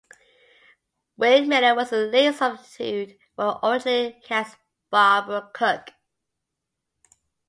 Wynne 1.15 1.47
Miller 1.47 1.75
was 1.75 1.93
a 1.93 1.97
late 1.97 2.33
substitute 2.33 3.19
for 3.35 3.59
the 3.61 3.67
originally 3.67 4.19
cast 4.25 4.57
Barbara 4.89 5.47
Cook. 5.53 5.91